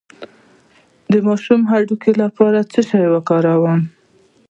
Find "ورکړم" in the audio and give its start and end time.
3.09-3.81